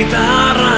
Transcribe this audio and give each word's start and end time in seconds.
guitarra. 0.00 0.69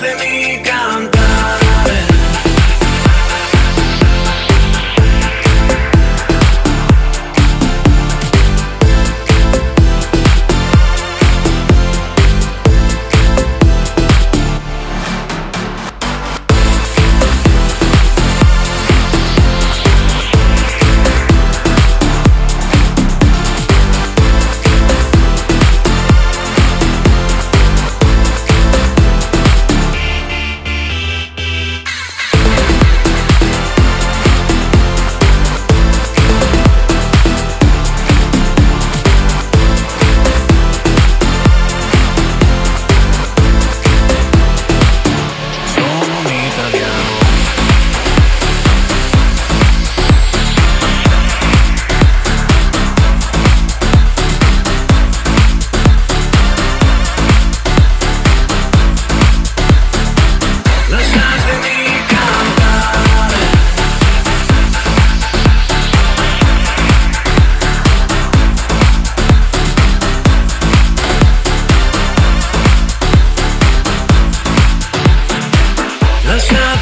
Let 0.00 0.20
me. 0.20 0.37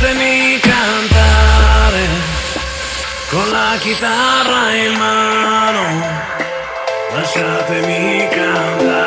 fatemi 0.06 0.60
cantare 0.60 2.06
con 3.28 3.50
la 3.50 3.76
chitarra 3.80 4.72
in 4.72 4.92
mano, 4.94 5.82
lasciatemi 7.12 8.28
cantare. 8.28 9.05